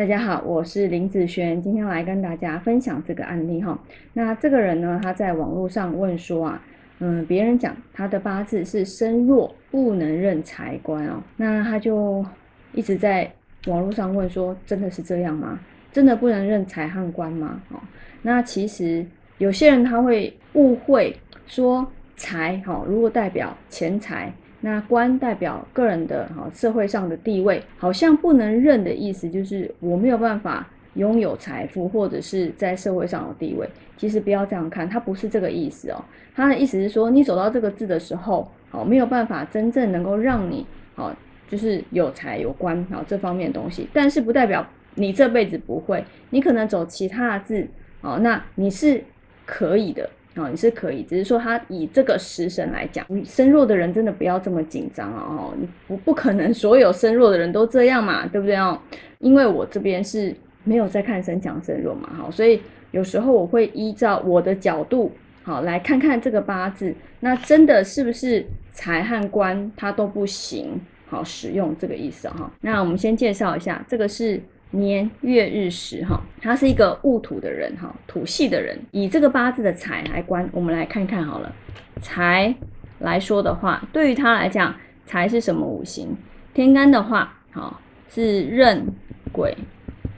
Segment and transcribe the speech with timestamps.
[0.00, 3.78] 大家好，我是林子璇，今天来跟大家分享这个案例哈。
[4.14, 6.62] 那这个人呢，他在网络上问说啊，
[7.00, 11.22] 嗯，别人讲他的八字是身弱，不能认财官哦。
[11.36, 12.24] 那他就
[12.72, 13.30] 一直在
[13.66, 15.60] 网络上问说，真的是这样吗？
[15.92, 17.60] 真的不能认财和官吗？
[17.68, 17.78] 哦，
[18.22, 19.04] 那其实
[19.36, 21.14] 有些人他会误会
[21.46, 21.86] 说
[22.16, 24.32] 财哈，如果代表钱财。
[24.60, 33.68] 那官代表个人的哈社会上的地位，好像不能认的意思，就是我没有办法拥有财富或者是在社会上有地位。
[33.96, 36.04] 其实不要这样看，它不是这个意思哦。
[36.34, 41.14] 它的意思是说，你走到这个字的时候，好没有办法真正能够让你好
[41.48, 47.66] 就是有财有官好这方面的东西，但是不代表你这辈子不会，你可能走其他的字
[48.00, 49.02] 哦，那你是
[49.44, 50.08] 可以的。
[50.36, 58.78] 哦，你是可以，只是说他以这个食神来讲，身弱的人真的不要这么紧张哦，你不不可能所有身弱的人都这样嘛，对不对哦？
[59.18, 60.32] 因为我这边是
[60.62, 65.10] 没有在看身强身弱嘛，好，所以有时候我会依照我的角度，
[65.42, 72.48] 好来看看这个八字，那真的是不是财和官他都不行，好使用这个意思哈。
[72.60, 74.40] 那我们先介绍一下，这个是。
[74.72, 78.78] 年月日时，哈，他是一个戊土的人，哈，土系的人。
[78.92, 81.52] 以这个八字的财来观，我们来看看好了。
[82.00, 82.54] 财
[83.00, 84.72] 来说的话，对于他来讲，
[85.04, 86.16] 财是什么五行？
[86.54, 88.86] 天干的话，好是壬
[89.32, 89.56] 癸，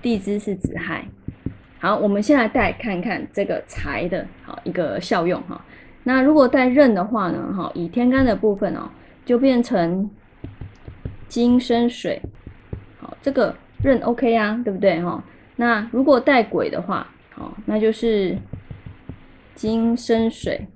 [0.00, 1.04] 地支是子亥。
[1.80, 5.64] 好，我们先来带看看这个财的好一个效用，哈。
[6.04, 8.88] 那如果带壬的话呢，哈，以天干的部分哦，
[9.24, 10.08] 就变成
[11.26, 12.22] 金生水，
[13.00, 13.52] 好，这个。
[13.82, 15.22] 壬 OK 啊，对不对哈？
[15.56, 18.36] 那如果带癸的话，好，那就是
[19.54, 20.66] 金生水，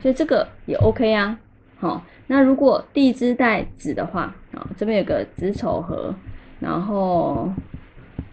[0.00, 1.38] 所以这个也 OK 啊。
[1.78, 6.14] 好，那如果地支带子的话，啊，这边有个子丑合，
[6.60, 7.50] 然后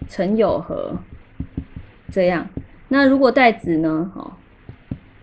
[0.07, 0.95] 辰酉合，
[2.09, 2.47] 这样。
[2.87, 4.37] 那如果带子呢，好，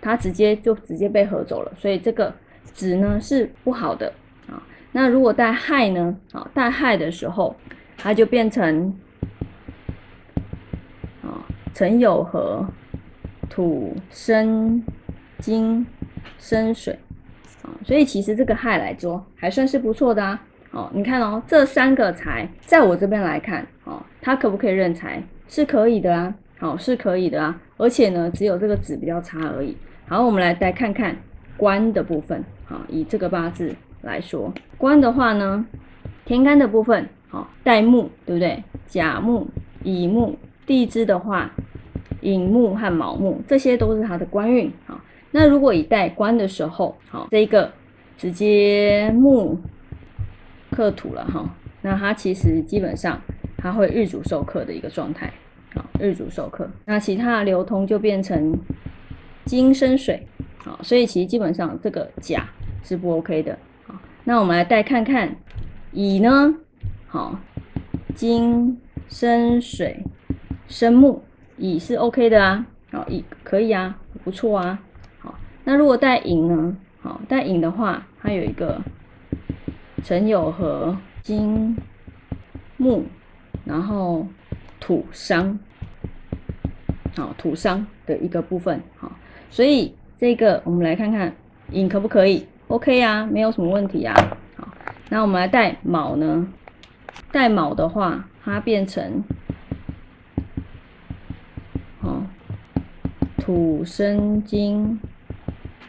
[0.00, 2.34] 它直接就直接被合走了，所以这个
[2.64, 4.12] 子呢是不好的
[4.46, 4.62] 啊。
[4.92, 7.56] 那如果带亥呢，好，带亥的时候。
[8.00, 8.96] 它就变成
[11.22, 11.42] 啊，
[11.74, 12.64] 辰酉合，
[13.50, 14.82] 土生
[15.40, 15.84] 金
[16.38, 16.96] 生水
[17.62, 20.40] 啊，所以其实这个亥来说还算是不错的啊。
[20.70, 25.22] 哦，你看哦，这三个财在我这边来看，哦，它可不可以认财？
[25.48, 27.60] 是可以的啊，好，是可以的啊。
[27.78, 29.76] 而且呢，只有这个子比较差而已。
[30.06, 31.16] 好，我们来再看看
[31.56, 32.44] 官的部分。
[32.66, 35.66] 好，以这个八字来说，官的话呢，
[36.24, 37.08] 天干的部分。
[37.28, 38.62] 好，带木对不对？
[38.86, 39.46] 甲木、
[39.82, 40.34] 乙木，
[40.66, 41.50] 地支的话，
[42.22, 44.72] 寅木和卯木，这些都是它的官运。
[44.86, 44.98] 好，
[45.30, 47.70] 那如果以带官的时候，好，这一个
[48.16, 49.58] 直接木
[50.70, 53.20] 克土了哈，那它其实基本上
[53.58, 55.30] 它会日主受克的一个状态。
[55.74, 58.58] 好，日主受克，那其他的流通就变成
[59.44, 60.26] 金生水。
[60.56, 62.48] 好，所以其实基本上这个甲
[62.82, 63.58] 是不 OK 的。
[63.86, 65.36] 好，那我们来带看看
[65.92, 66.54] 乙呢？
[67.10, 67.38] 好，
[68.14, 70.04] 金生水
[70.66, 71.22] 生木，
[71.56, 72.66] 乙是 OK 的啊。
[72.92, 74.78] 好，乙可以啊，不错啊。
[75.20, 76.76] 好，那如果带寅呢？
[77.00, 78.78] 好，带寅的话，它有一个
[80.04, 81.74] 辰酉合金
[82.76, 83.04] 木，
[83.64, 84.26] 然后
[84.78, 85.58] 土伤，
[87.16, 88.82] 好土伤的一个部分。
[88.98, 89.10] 好，
[89.48, 91.34] 所以这个我们来看看
[91.70, 94.14] 寅可不可以？OK 啊，没有什么问题啊。
[94.56, 94.68] 好，
[95.08, 96.46] 那我们来带卯呢？
[97.30, 99.22] 带卯的话，它变成
[102.00, 102.22] 哦
[103.38, 104.98] 土生金，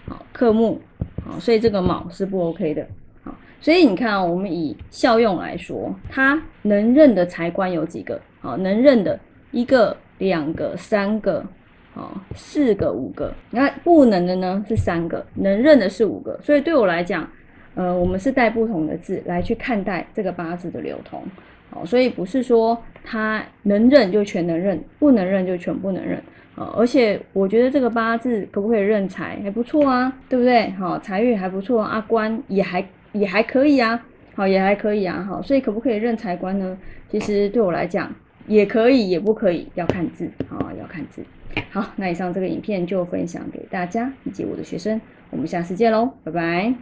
[0.08, 0.80] 好克木，
[1.26, 2.86] 好，所以这个卯是不 OK 的，
[3.24, 8.20] 好，所以你看啊，我们以效用来说，它能认的财官有几个？
[8.42, 9.20] 好，能认的
[9.52, 11.46] 一个、两个、三个，
[11.94, 17.28] 好，四个、五个，你看不能的呢是三个，能认的是五个，所以对我来讲。
[17.76, 21.24] 呃，我们是带不同的字来去看待这个八字的流通，
[21.70, 26.18] 好，所以不是说他能认就全能认，不能认就全不能认，
[26.56, 30.70] 啊，而且我觉得这个八字可不可以认财还不错啊，对不对？
[30.72, 34.04] 好，财运还不错，阿官也还也还可以啊，
[34.36, 36.78] 好，也还可以啊，好，所以可不可以认财官呢？
[37.10, 38.14] 其实对我来讲
[38.48, 41.24] 也可以，也不可以，要看字，啊，要看字。
[41.72, 45.00] 好，那以上这个影片就分享给大家以及我的学生，
[45.30, 46.74] 我们下次见喽，拜拜。